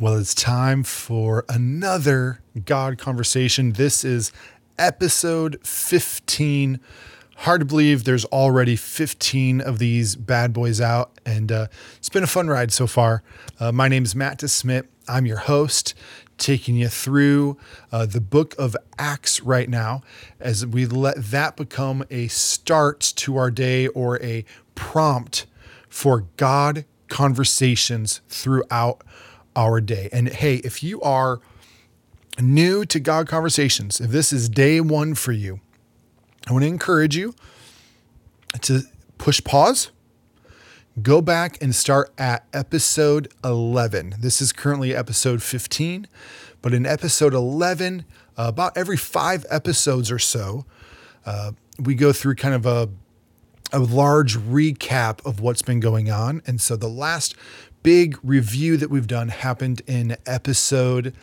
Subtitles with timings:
[0.00, 3.72] Well, it's time for another God conversation.
[3.72, 4.32] This is
[4.78, 6.80] episode 15.
[7.36, 11.66] Hard to believe there's already 15 of these bad boys out, and uh,
[11.98, 13.22] it's been a fun ride so far.
[13.58, 14.86] Uh, my name is Matt DeSmit.
[15.06, 15.92] I'm your host,
[16.38, 17.58] taking you through
[17.92, 20.00] uh, the book of Acts right now
[20.40, 25.44] as we let that become a start to our day or a prompt
[25.90, 29.04] for God conversations throughout
[29.56, 30.08] our day.
[30.12, 31.40] And hey, if you are
[32.38, 35.60] new to God Conversations, if this is day one for you,
[36.48, 37.34] I want to encourage you
[38.62, 38.82] to
[39.18, 39.90] push pause,
[41.02, 44.16] go back and start at episode 11.
[44.18, 46.06] This is currently episode 15,
[46.62, 48.04] but in episode 11,
[48.38, 50.64] uh, about every five episodes or so,
[51.26, 52.88] uh, we go through kind of a
[53.72, 56.42] a large recap of what's been going on.
[56.46, 57.34] And so the last
[57.82, 61.14] big review that we've done happened in episode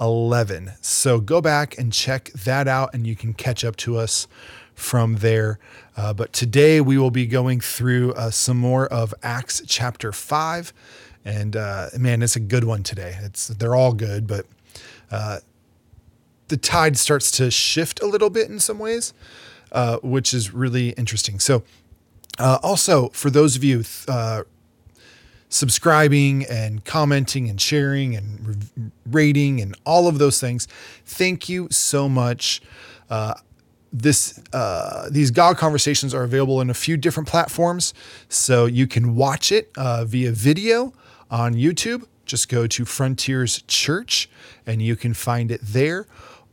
[0.00, 0.72] 11.
[0.80, 4.26] So go back and check that out, and you can catch up to us
[4.74, 5.58] from there.
[5.96, 10.72] Uh, but today we will be going through uh, some more of Acts chapter 5.
[11.24, 13.16] And uh, man, it's a good one today.
[13.22, 14.46] It's they're all good, but
[15.10, 15.38] uh,
[16.48, 19.14] the tide starts to shift a little bit in some ways,
[19.70, 21.38] uh, which is really interesting.
[21.38, 21.62] So,
[22.38, 23.84] uh, also for those of you
[25.52, 30.66] subscribing and commenting and sharing and rating and all of those things.
[31.04, 32.62] Thank you so much.
[33.10, 33.34] Uh,
[33.92, 37.92] this uh, these God conversations are available in a few different platforms,
[38.28, 40.94] so you can watch it uh, via video
[41.30, 42.06] on YouTube.
[42.24, 44.30] Just go to Frontiers Church
[44.64, 46.06] and you can find it there.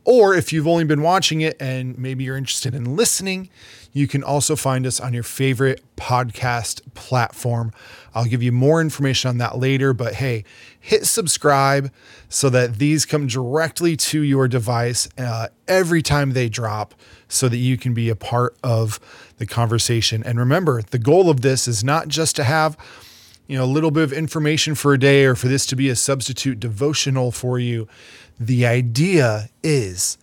[0.04, 3.48] Or if you've only been watching it and maybe you're interested in listening,
[3.92, 7.72] you can also find us on your favorite podcast platform.
[8.14, 10.44] I'll give you more information on that later, but hey,
[10.78, 11.92] hit subscribe
[12.28, 16.94] so that these come directly to your device uh, every time they drop
[17.28, 18.98] so that you can be a part of
[19.38, 20.22] the conversation.
[20.24, 22.76] And remember, the goal of this is not just to have
[23.46, 25.88] you know a little bit of information for a day or for this to be
[25.88, 27.88] a substitute devotional for you.
[28.38, 30.18] The idea is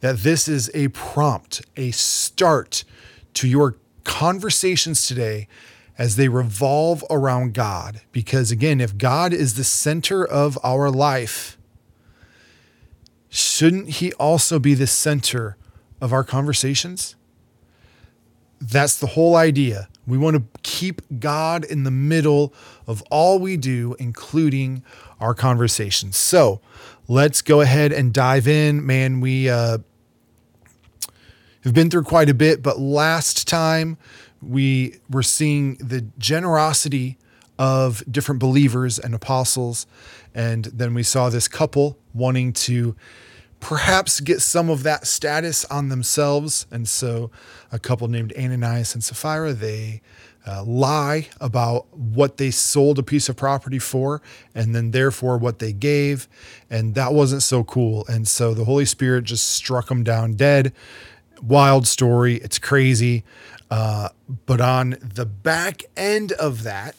[0.00, 2.84] that this is a prompt, a start
[3.34, 5.48] to your conversations today
[5.98, 8.00] as they revolve around God.
[8.12, 11.56] Because again, if God is the center of our life,
[13.28, 15.56] shouldn't He also be the center
[16.00, 17.16] of our conversations?
[18.60, 19.88] That's the whole idea.
[20.06, 22.54] We want to keep God in the middle
[22.86, 24.82] of all we do, including
[25.20, 26.16] our conversations.
[26.16, 26.60] So
[27.08, 28.86] let's go ahead and dive in.
[28.86, 29.78] Man, we uh,
[31.64, 33.98] have been through quite a bit, but last time
[34.42, 37.18] we were seeing the generosity
[37.58, 39.86] of different believers and apostles.
[40.34, 42.94] And then we saw this couple wanting to
[43.60, 46.66] perhaps get some of that status on themselves.
[46.70, 47.30] And so
[47.72, 50.02] a couple named Ananias and Sapphira, they
[50.46, 54.22] uh, lie about what they sold a piece of property for
[54.54, 56.28] and then therefore what they gave.
[56.70, 58.04] And that wasn't so cool.
[58.08, 60.72] And so the Holy Spirit just struck them down dead
[61.42, 62.36] wild story.
[62.36, 63.24] It's crazy.
[63.70, 64.10] Uh,
[64.46, 66.94] but on the back end of that,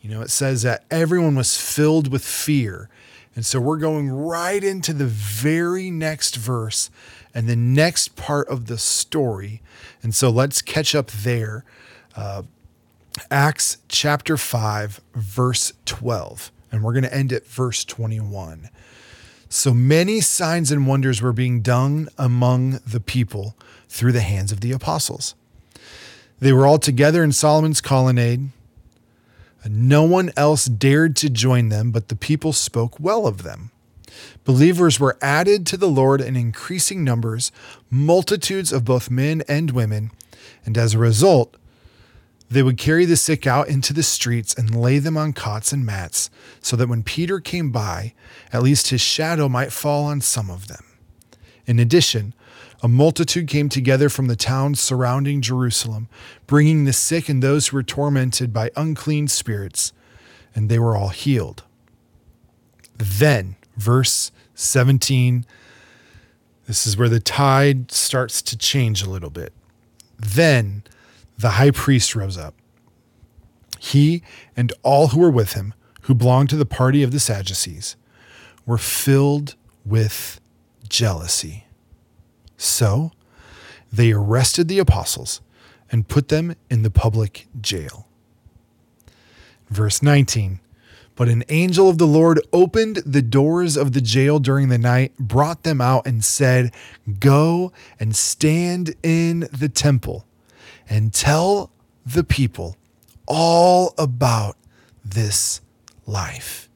[0.00, 2.88] you know, it says that everyone was filled with fear.
[3.34, 6.90] And so we're going right into the very next verse
[7.34, 9.62] and the next part of the story.
[10.02, 11.64] And so let's catch up there.
[12.16, 12.42] Uh,
[13.30, 16.50] Acts chapter 5, verse 12.
[16.72, 18.68] And we're going to end at verse 21.
[19.48, 23.56] So many signs and wonders were being done among the people
[23.88, 25.34] through the hands of the apostles.
[26.40, 28.48] They were all together in Solomon's colonnade.
[29.68, 33.70] No one else dared to join them, but the people spoke well of them.
[34.44, 37.52] Believers were added to the Lord in increasing numbers,
[37.90, 40.10] multitudes of both men and women,
[40.64, 41.56] and as a result,
[42.50, 45.86] they would carry the sick out into the streets and lay them on cots and
[45.86, 46.30] mats,
[46.60, 48.12] so that when Peter came by,
[48.52, 50.84] at least his shadow might fall on some of them.
[51.66, 52.34] In addition,
[52.82, 56.08] a multitude came together from the towns surrounding Jerusalem,
[56.46, 59.92] bringing the sick and those who were tormented by unclean spirits,
[60.54, 61.62] and they were all healed.
[62.96, 65.44] Then, verse 17,
[66.66, 69.52] this is where the tide starts to change a little bit.
[70.18, 70.84] Then,
[71.36, 72.54] the high priest rose up.
[73.78, 74.22] He
[74.56, 77.96] and all who were with him, who belonged to the party of the Sadducees,
[78.66, 79.54] were filled
[79.84, 80.40] with
[80.88, 81.64] jealousy.
[82.60, 83.10] So
[83.90, 85.40] they arrested the apostles
[85.90, 88.06] and put them in the public jail.
[89.70, 90.60] Verse 19
[91.14, 95.16] But an angel of the Lord opened the doors of the jail during the night,
[95.16, 96.74] brought them out, and said,
[97.18, 100.26] Go and stand in the temple
[100.86, 101.70] and tell
[102.04, 102.76] the people
[103.26, 104.58] all about
[105.02, 105.62] this
[106.06, 106.68] life.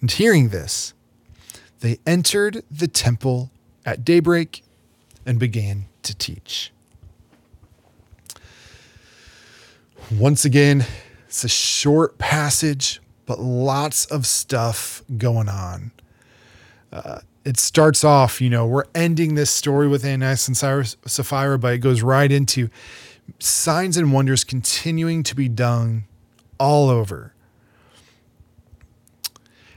[0.00, 0.94] And hearing this,
[1.80, 3.50] they entered the temple
[3.84, 4.62] at daybreak
[5.26, 6.72] and began to teach.
[10.10, 10.84] Once again,
[11.26, 15.92] it's a short passage, but lots of stuff going on.
[16.92, 21.74] Uh, it starts off, you know, we're ending this story with Ananias and Sapphira, but
[21.74, 22.68] it goes right into
[23.38, 26.04] signs and wonders continuing to be done
[26.58, 27.32] all over.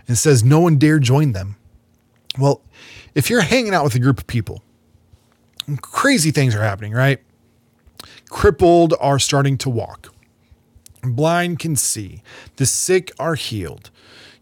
[0.07, 1.55] And says no one dare join them.
[2.37, 2.61] Well,
[3.15, 4.61] if you're hanging out with a group of people,
[5.81, 7.19] crazy things are happening, right?
[8.29, 10.15] Crippled are starting to walk
[11.13, 12.21] blind can see,
[12.55, 13.91] the sick are healed.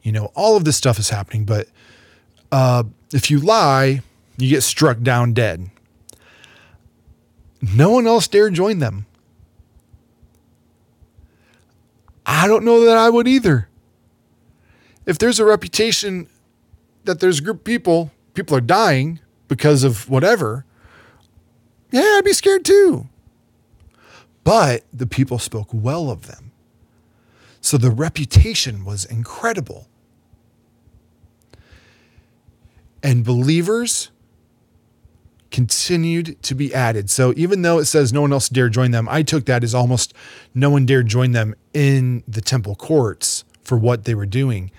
[0.02, 1.68] You know, all of this stuff is happening, but
[2.52, 4.02] uh, if you lie,
[4.38, 5.70] you get struck down dead.
[7.62, 9.06] No one else dare join them.
[12.26, 13.70] I don't know that I would either.
[15.06, 16.28] If there's a reputation
[17.04, 20.66] that there's a group of people, people are dying because of whatever,
[21.92, 23.08] yeah, I'd be scared too.
[24.44, 26.52] But the people spoke well of them.
[27.62, 29.88] So the reputation was incredible.
[33.02, 34.10] And believers
[35.52, 37.10] continued to be added.
[37.10, 39.76] So even though it says no one else dare join them, I took that as
[39.76, 40.14] almost
[40.54, 44.72] no one dared join them in the temple courts for what they were doing.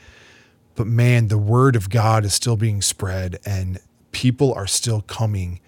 [0.75, 3.79] But man, the word of God is still being spread and
[4.12, 5.61] people are still coming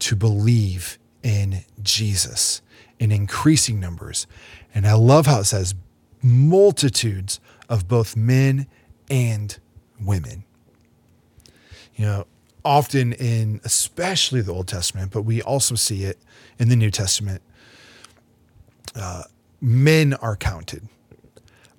[0.00, 2.62] to believe in Jesus
[2.98, 4.26] in increasing numbers.
[4.74, 5.74] And I love how it says
[6.22, 8.66] multitudes of both men
[9.10, 9.58] and
[10.00, 10.44] women.
[11.96, 12.26] You know,
[12.64, 16.18] often in especially the Old Testament, but we also see it
[16.58, 17.42] in the New Testament,
[18.96, 19.24] uh,
[19.60, 20.88] men are counted.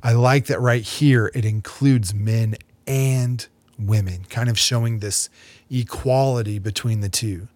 [0.06, 3.44] I like that right here, it includes men and
[3.80, 5.30] women, kind of showing this
[5.68, 7.48] equality between the two.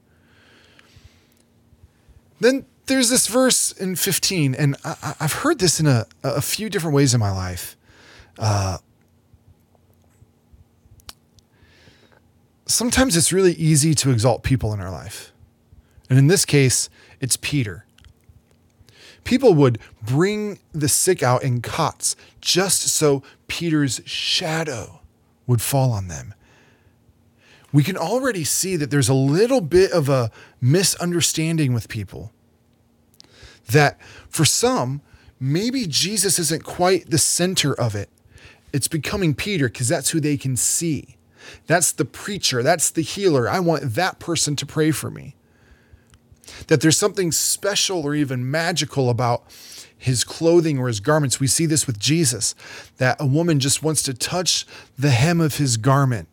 [2.39, 6.71] Then there's this verse in 15, and I, have heard this in a, a few
[6.71, 7.77] different ways in my life.
[8.39, 8.79] Uh,
[12.65, 15.31] sometimes it's really easy to exalt people in our life.
[16.09, 16.89] And in this case,
[17.21, 17.85] it's Peter.
[19.23, 25.01] People would bring the sick out in cots just so Peter's shadow
[25.47, 26.33] would fall on them.
[27.71, 32.31] We can already see that there's a little bit of a misunderstanding with people
[33.67, 35.01] that for some,
[35.39, 38.09] maybe Jesus isn't quite the center of it.
[38.73, 41.17] It's becoming Peter because that's who they can see.
[41.67, 42.61] That's the preacher.
[42.63, 43.49] That's the healer.
[43.49, 45.35] I want that person to pray for me.
[46.67, 49.43] That there's something special or even magical about
[49.97, 51.39] his clothing or his garments.
[51.39, 52.55] We see this with Jesus,
[52.97, 54.65] that a woman just wants to touch
[54.97, 56.29] the hem of his garment.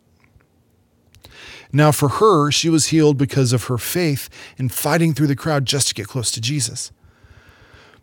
[1.73, 5.65] Now, for her, she was healed because of her faith in fighting through the crowd
[5.65, 6.91] just to get close to Jesus.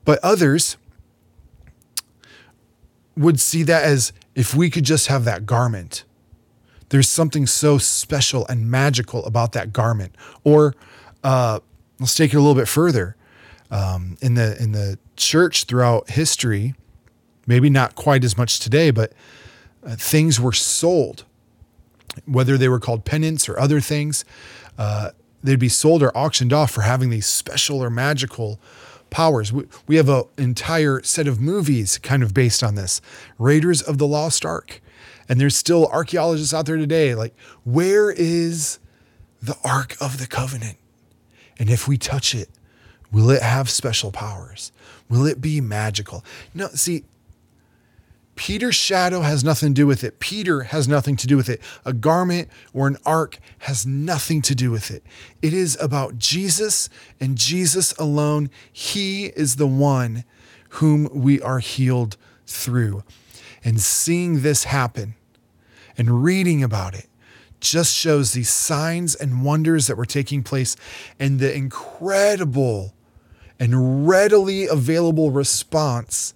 [0.04, 0.76] But others
[3.16, 6.04] would see that as if we could just have that garment.
[6.90, 10.14] There's something so special and magical about that garment.
[10.44, 10.74] Or
[11.22, 11.60] uh,
[12.04, 13.16] let's take it a little bit further.
[13.70, 16.74] Um, in the in the church throughout history,
[17.46, 19.14] maybe not quite as much today, but
[19.84, 21.24] uh, things were sold,
[22.26, 24.24] whether they were called penance or other things.
[24.76, 25.10] Uh,
[25.42, 28.60] they'd be sold or auctioned off for having these special or magical
[29.08, 29.50] powers.
[29.50, 33.00] We, we have an entire set of movies kind of based on this
[33.38, 34.82] Raiders of the Lost Ark.
[35.26, 37.34] And there's still archaeologists out there today like,
[37.64, 38.78] where is
[39.40, 40.76] the Ark of the Covenant?
[41.58, 42.48] And if we touch it,
[43.12, 44.72] will it have special powers?
[45.08, 46.24] Will it be magical?
[46.52, 47.04] No, see,
[48.36, 50.18] Peter's shadow has nothing to do with it.
[50.18, 51.60] Peter has nothing to do with it.
[51.84, 55.04] A garment or an ark has nothing to do with it.
[55.40, 56.88] It is about Jesus
[57.20, 58.50] and Jesus alone.
[58.72, 60.24] He is the one
[60.70, 63.04] whom we are healed through.
[63.62, 65.14] And seeing this happen
[65.96, 67.06] and reading about it
[67.64, 70.76] just shows these signs and wonders that were taking place
[71.18, 72.94] and the incredible
[73.58, 76.34] and readily available response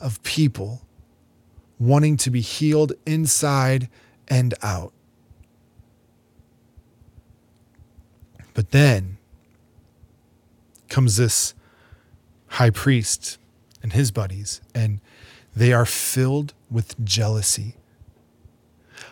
[0.00, 0.82] of people
[1.78, 3.88] wanting to be healed inside
[4.28, 4.92] and out.
[8.54, 9.18] But then
[10.88, 11.54] comes this
[12.48, 13.38] high priest
[13.82, 15.00] and his buddies, and
[15.54, 17.76] They are filled with jealousy.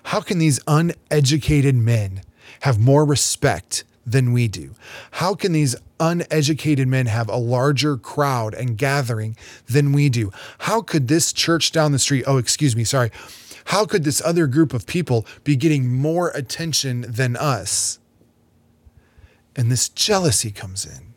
[0.05, 2.23] How can these uneducated men
[2.61, 4.75] have more respect than we do?
[5.13, 10.31] How can these uneducated men have a larger crowd and gathering than we do?
[10.61, 13.11] How could this church down the street, oh, excuse me, sorry,
[13.67, 17.99] how could this other group of people be getting more attention than us?
[19.57, 21.15] And this jealousy comes in.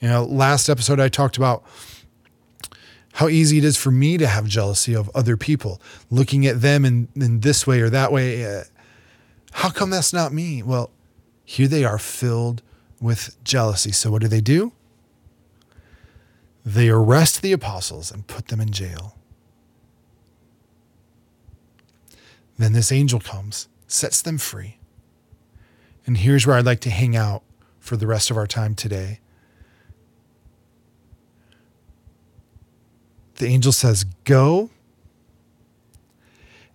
[0.00, 1.64] You know, last episode I talked about
[3.16, 5.80] how easy it is for me to have jealousy of other people,
[6.10, 8.44] looking at them in, in this way or that way.
[8.44, 8.64] Uh,
[9.52, 10.62] how come that's not me?
[10.62, 10.90] Well,
[11.42, 12.60] here they are filled
[13.00, 13.90] with jealousy.
[13.90, 14.72] So what do they do?
[16.62, 19.16] They arrest the apostles and put them in jail.
[22.58, 24.76] Then this angel comes, sets them free.
[26.04, 27.42] And here's where I'd like to hang out
[27.80, 29.20] for the rest of our time today.
[33.36, 34.70] The angel says, Go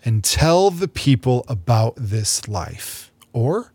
[0.03, 3.11] and tell the people about this life.
[3.33, 3.71] Or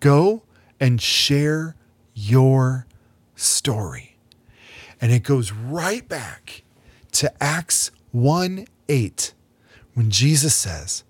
[0.00, 0.42] go
[0.78, 1.74] and share
[2.14, 2.86] your
[3.34, 4.16] story.
[5.00, 6.62] And it goes right back
[7.12, 9.34] to Acts 1 8,
[9.94, 11.04] when Jesus says,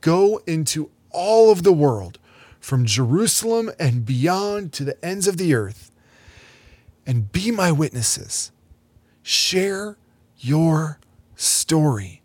[0.00, 2.18] Go into all of the world,
[2.60, 5.90] from Jerusalem and beyond to the ends of the earth,
[7.06, 8.50] and be my witnesses.
[9.22, 9.96] Share
[10.38, 10.98] your
[11.34, 12.22] story.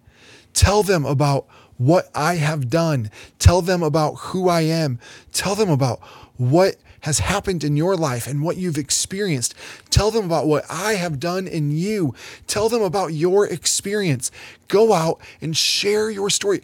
[0.53, 3.09] Tell them about what I have done.
[3.39, 4.99] Tell them about who I am.
[5.31, 5.99] Tell them about
[6.37, 9.55] what has happened in your life and what you've experienced.
[9.89, 12.13] Tell them about what I have done in you.
[12.47, 14.31] Tell them about your experience.
[14.67, 16.61] Go out and share your story.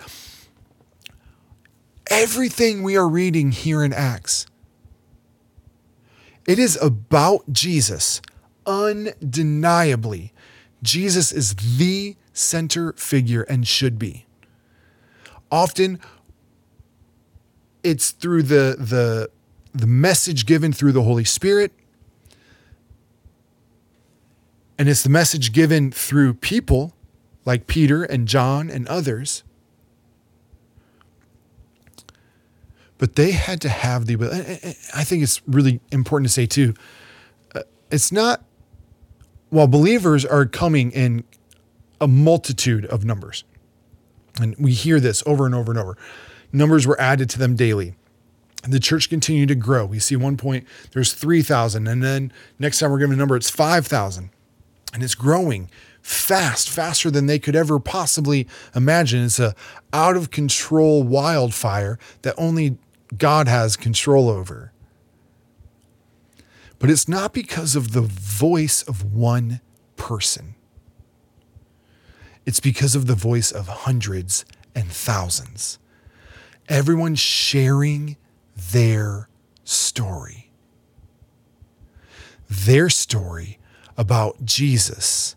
[2.10, 4.46] Everything we are reading here in Acts,
[6.46, 8.22] it is about Jesus,
[8.66, 10.32] undeniably.
[10.84, 14.26] Jesus is the center figure and should be.
[15.52, 16.00] Often
[17.84, 19.30] it's through the the
[19.74, 21.72] the message given through the Holy Spirit
[24.78, 26.94] and it's the message given through people
[27.46, 29.44] like Peter and John and others.
[32.98, 34.16] But they had to have the
[34.96, 36.74] I think it's really important to say too.
[37.56, 38.44] Uh, it's not
[39.50, 41.24] while believers are coming in
[42.00, 43.44] a multitude of numbers,
[44.40, 45.98] and we hear this over and over and over,
[46.52, 47.96] numbers were added to them daily.
[48.64, 49.86] And the church continued to grow.
[49.86, 53.50] We see one point there's 3,000, and then next time we're given a number, it's
[53.50, 54.30] 5,000.
[54.94, 55.70] And it's growing
[56.02, 59.24] fast, faster than they could ever possibly imagine.
[59.26, 59.56] It's a
[59.94, 62.78] out of control wildfire that only
[63.18, 64.72] God has control over.
[66.80, 69.62] But it's not because of the voice of one
[69.96, 70.56] person.
[72.46, 75.80] It's because of the voice of hundreds and thousands.
[76.70, 78.16] Everyone sharing
[78.72, 79.28] their
[79.64, 80.52] story.
[82.50, 83.60] Their story
[83.98, 85.36] about Jesus.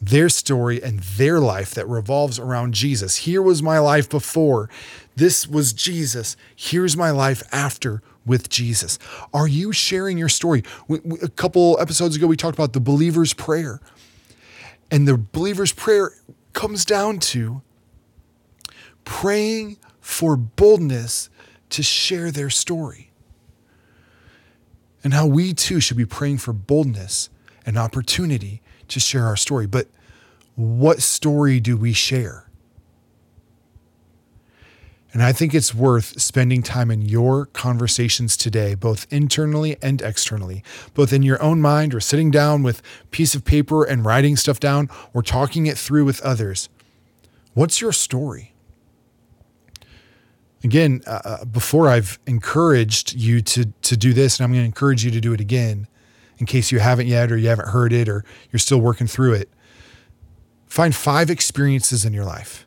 [0.00, 3.18] Their story and their life that revolves around Jesus.
[3.18, 4.68] Here was my life before.
[5.14, 6.36] This was Jesus.
[6.54, 8.98] Here's my life after with Jesus?
[9.32, 10.62] Are you sharing your story?
[11.22, 13.80] A couple episodes ago, we talked about the believer's prayer.
[14.90, 16.12] And the believer's prayer
[16.52, 17.62] comes down to
[19.04, 21.30] praying for boldness
[21.70, 23.10] to share their story.
[25.02, 27.30] And how we too should be praying for boldness
[27.64, 29.66] and opportunity to share our story.
[29.66, 29.86] But
[30.56, 32.45] what story do we share?
[35.12, 40.62] And I think it's worth spending time in your conversations today, both internally and externally,
[40.94, 44.60] both in your own mind or sitting down with piece of paper and writing stuff
[44.60, 46.68] down or talking it through with others.
[47.54, 48.52] What's your story?
[50.62, 54.66] Again, uh, uh before I've encouraged you to, to do this, and I'm going to
[54.66, 55.86] encourage you to do it again
[56.38, 59.34] in case you haven't yet or you haven't heard it or you're still working through
[59.34, 59.48] it.
[60.66, 62.65] Find five experiences in your life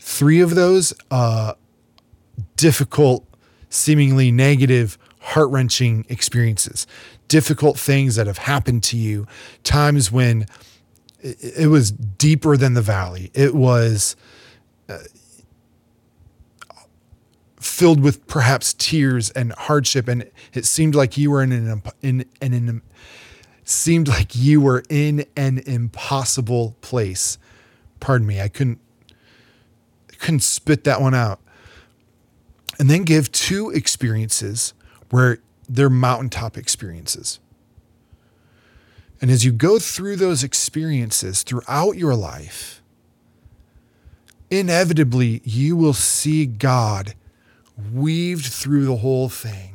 [0.00, 1.54] Three of those uh,
[2.56, 3.26] difficult,
[3.68, 6.86] seemingly negative, heart wrenching experiences,
[7.28, 9.26] difficult things that have happened to you,
[9.62, 10.46] times when
[11.20, 13.30] it, it was deeper than the valley.
[13.34, 14.16] It was
[14.88, 14.98] uh,
[17.60, 22.24] filled with perhaps tears and hardship, and it seemed like you were in an in,
[22.40, 22.82] in an
[23.64, 27.38] seemed like you were in an impossible place.
[28.00, 28.80] Pardon me, I couldn't
[30.20, 31.40] couldn't spit that one out.
[32.78, 34.72] And then give two experiences
[35.10, 37.40] where they're mountaintop experiences.
[39.20, 42.80] And as you go through those experiences throughout your life,
[44.50, 47.14] inevitably you will see God
[47.92, 49.74] weaved through the whole thing.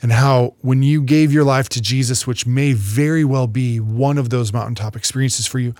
[0.00, 4.18] And how, when you gave your life to Jesus, which may very well be one
[4.18, 5.74] of those mountaintop experiences for you,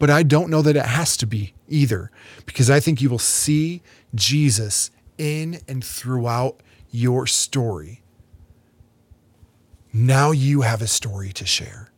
[0.00, 2.10] but I don't know that it has to be either,
[2.46, 3.82] because I think you will see
[4.14, 8.02] Jesus in and throughout your story.
[9.92, 11.90] Now you have a story to share.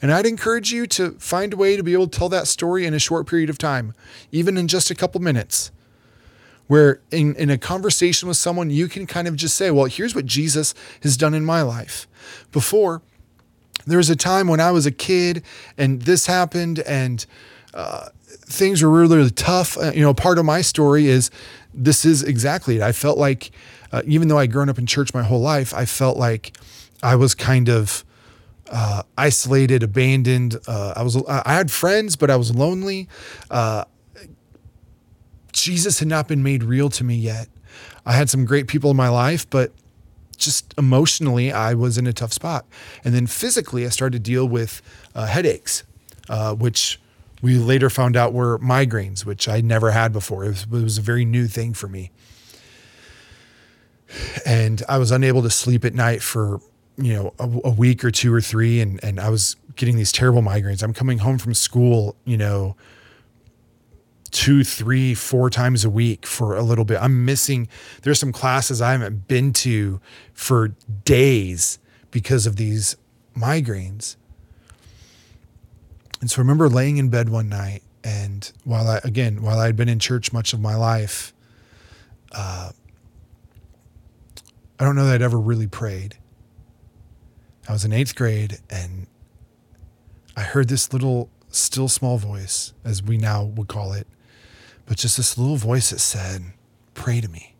[0.00, 2.86] And I'd encourage you to find a way to be able to tell that story
[2.86, 3.92] in a short period of time,
[4.32, 5.70] even in just a couple minutes.
[6.68, 10.14] Where in, in a conversation with someone, you can kind of just say, Well, here's
[10.14, 12.08] what Jesus has done in my life.
[12.50, 13.02] Before,
[13.86, 15.42] there was a time when I was a kid
[15.76, 17.24] and this happened and
[17.74, 19.78] uh, things were really, really tough.
[19.78, 21.30] Uh, you know, part of my story is
[21.74, 22.82] this is exactly it.
[22.82, 23.50] I felt like,
[23.92, 26.56] uh, even though I'd grown up in church my whole life, I felt like
[27.02, 28.04] I was kind of
[28.70, 30.56] uh, isolated, abandoned.
[30.66, 33.08] Uh, I was I had friends, but I was lonely.
[33.50, 33.84] Uh,
[35.52, 37.48] Jesus had not been made real to me yet.
[38.06, 39.72] I had some great people in my life, but
[40.36, 42.66] just emotionally, I was in a tough spot.
[43.04, 44.82] And then physically, I started to deal with
[45.14, 45.84] uh, headaches,
[46.28, 47.00] uh, which
[47.42, 50.44] we later found out were migraines, which I never had before.
[50.44, 52.10] It was, it was a very new thing for me.
[54.44, 56.60] And I was unable to sleep at night for
[56.98, 60.12] you know a, a, week or two or three and and I was getting these
[60.12, 60.82] terrible migraines.
[60.82, 62.76] I'm coming home from school, you know,
[64.32, 66.98] two, three, four times a week for a little bit.
[67.00, 67.68] I'm missing
[68.02, 70.00] there's some classes I haven't been to
[70.32, 70.68] for
[71.04, 71.78] days
[72.10, 72.96] because of these
[73.36, 74.16] migraines.
[76.20, 79.66] And so I remember laying in bed one night and while I again, while I
[79.66, 81.32] had been in church much of my life,
[82.32, 82.72] uh,
[84.78, 86.16] I don't know that I'd ever really prayed.
[87.68, 89.06] I was in eighth grade and
[90.36, 94.06] I heard this little still small voice, as we now would call it,
[94.86, 96.42] but just this little voice that said,
[96.94, 97.54] Pray to me.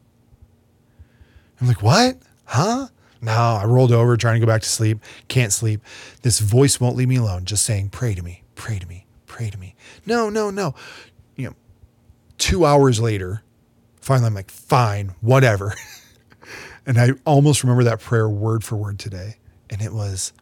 [1.60, 2.18] I'm like, What?
[2.44, 2.88] Huh?
[3.20, 4.98] No, I rolled over trying to go back to sleep.
[5.28, 5.80] Can't sleep.
[6.22, 9.50] This voice won't leave me alone, just saying, Pray to me, pray to me, pray
[9.50, 9.74] to me.
[10.06, 10.74] No, no, no.
[11.36, 11.54] You know,
[12.38, 13.42] two hours later,
[14.00, 15.74] finally, I'm like, Fine, whatever.
[16.86, 19.36] and I almost remember that prayer word for word today
[19.72, 20.34] and it was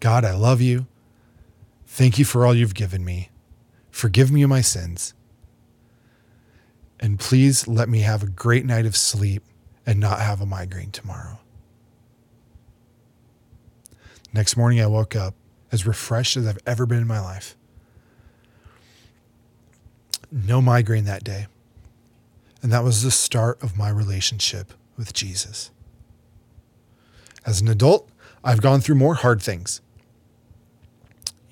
[0.00, 0.86] God, I love you.
[1.86, 3.30] Thank you for all you've given me.
[3.92, 5.14] Forgive me my sins.
[6.98, 9.44] And please let me have a great night of sleep
[9.86, 11.38] and not have a migraine tomorrow.
[14.32, 15.34] Next morning, I woke up
[15.70, 17.54] as refreshed as I've ever been in my life.
[20.30, 21.46] No migraine that day.
[22.62, 25.70] And that was the start of my relationship with Jesus.
[27.44, 28.08] As an adult,
[28.42, 29.82] I've gone through more hard things.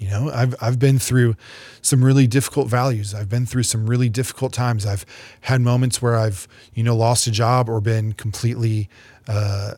[0.01, 1.37] You know, I've I've been through
[1.83, 3.15] some really difficult values.
[3.15, 4.87] I've been through some really difficult times.
[4.87, 5.05] I've
[5.43, 8.89] had moments where I've you know lost a job or been completely
[9.29, 9.75] uh,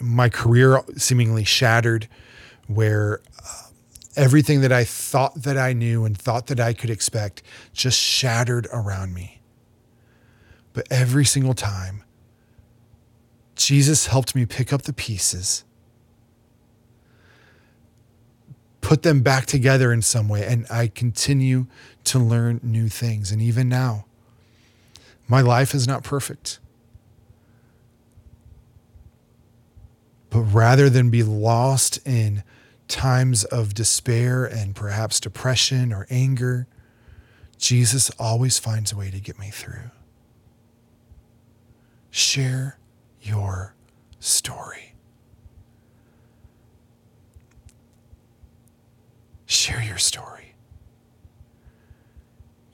[0.00, 2.06] my career seemingly shattered,
[2.68, 3.62] where uh,
[4.14, 8.68] everything that I thought that I knew and thought that I could expect just shattered
[8.72, 9.40] around me.
[10.74, 12.04] But every single time,
[13.56, 15.64] Jesus helped me pick up the pieces,
[18.90, 21.66] put them back together in some way, and I continue
[22.02, 23.30] to learn new things.
[23.30, 24.04] And even now,
[25.28, 26.58] my life is not perfect.
[30.28, 32.42] But rather than be lost in
[32.88, 36.66] times of despair and perhaps depression or anger,
[37.58, 39.92] Jesus always finds a way to get me through.
[42.10, 42.76] Share
[43.22, 43.76] your
[44.18, 44.89] story.
[49.50, 50.54] Share your story.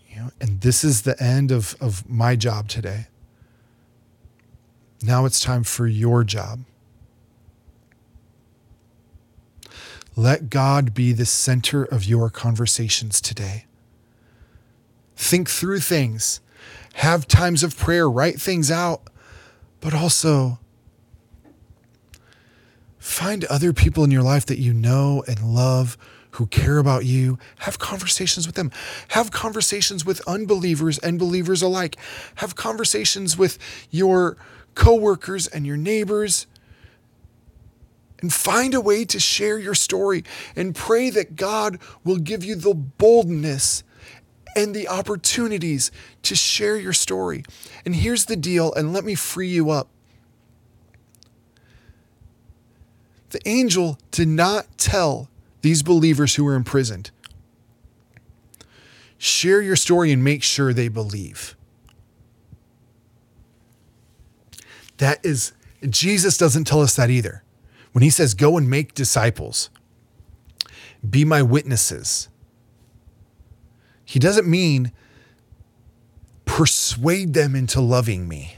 [0.09, 3.07] You know, and this is the end of, of my job today.
[5.03, 6.61] Now it's time for your job.
[10.15, 13.67] Let God be the center of your conversations today.
[15.17, 16.41] Think through things.
[16.95, 18.09] Have times of prayer.
[18.09, 19.09] Write things out
[19.81, 20.59] but also
[22.99, 25.97] find other people in your life that you know and love
[26.37, 27.39] who care about you.
[27.61, 28.71] Have conversations with them.
[29.09, 31.97] Have conversations with unbelievers and believers alike.
[32.37, 33.59] Have conversations with
[33.91, 34.37] your
[34.75, 36.47] coworkers and your neighbors.
[38.21, 42.55] And find a way to share your story and pray that God will give you
[42.55, 43.83] the boldness
[44.55, 45.91] and the opportunities
[46.23, 47.45] to share your story.
[47.85, 49.89] And here's the deal, and let me free you up.
[53.31, 55.29] The angel did not tell
[55.63, 57.11] these believers who were imprisoned,
[59.19, 61.57] Share your story and make sure they believe.
[64.99, 65.53] That is,
[65.89, 67.43] Jesus doesn't tell us that either.
[67.93, 69.71] When he says, go and make disciples,
[71.09, 72.29] be my witnesses,
[74.05, 74.93] he doesn't mean
[76.45, 78.57] persuade them into loving me.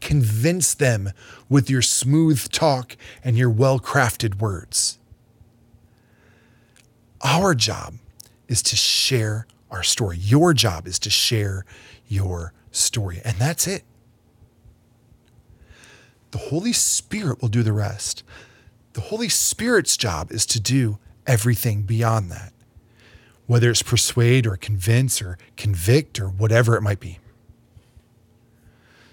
[0.00, 1.10] Convince them
[1.48, 4.97] with your smooth talk and your well crafted words.
[7.22, 7.94] Our job
[8.48, 10.16] is to share our story.
[10.18, 11.64] Your job is to share
[12.06, 13.20] your story.
[13.24, 13.84] And that's it.
[16.30, 18.22] The Holy Spirit will do the rest.
[18.92, 22.52] The Holy Spirit's job is to do everything beyond that,
[23.46, 27.18] whether it's persuade or convince or convict or whatever it might be.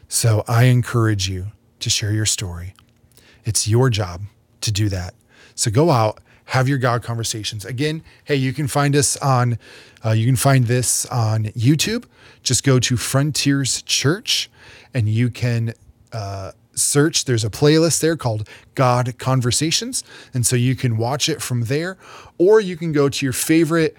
[0.08, 1.48] So I encourage you
[1.80, 2.74] to share your story.
[3.44, 4.22] It's your job
[4.62, 5.14] to do that.
[5.56, 7.66] So go out, have your God conversations.
[7.66, 9.58] Again, hey, you can find us on,
[10.04, 12.06] uh, you can find this on YouTube.
[12.44, 14.50] Just go to Frontiers Church
[14.94, 15.74] and you can
[16.14, 17.26] uh, search.
[17.26, 20.04] There's a playlist there called God Conversations.
[20.34, 21.98] And so you can watch it from there,
[22.38, 23.96] or you can go to your favorite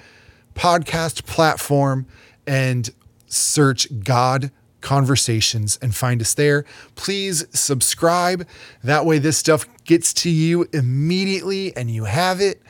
[0.55, 2.07] podcast platform
[2.47, 2.91] and
[3.27, 6.65] search God conversations and find us there.
[6.95, 8.47] Please subscribe.
[8.83, 12.63] That way, this stuff gets to you immediately and you have it.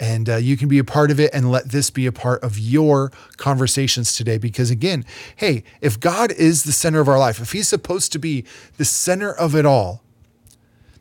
[0.00, 2.42] And uh, you can be a part of it and let this be a part
[2.44, 4.38] of your conversations today.
[4.38, 5.04] Because again,
[5.36, 8.44] hey, if God is the center of our life, if He's supposed to be
[8.76, 10.02] the center of it all,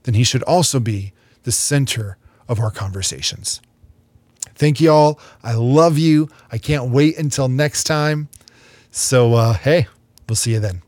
[0.04, 2.17] then He should also be the center
[2.48, 3.62] of our conversations.
[4.56, 5.20] Thank you all.
[5.43, 6.30] I love you.
[6.52, 8.30] I can't wait until next time.
[8.89, 9.86] So, uh, hey,
[10.28, 10.82] We'll see you then.